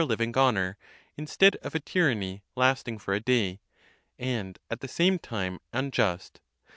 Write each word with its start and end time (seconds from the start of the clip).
545 0.01 0.09
ever 0.09 0.17
living 0.17 0.47
honour, 0.65 0.77
instead 1.15 1.55
of 1.57 1.75
a 1.75 1.79
tyranny 1.79 2.41
lasting 2.55 2.97
for 2.97 3.13
a 3.13 3.19
day, 3.19 3.59
and 4.17 4.57
at 4.71 4.79
the 4.79 4.87
same 4.87 5.19
time 5.19 5.59
unjust. 5.73 6.41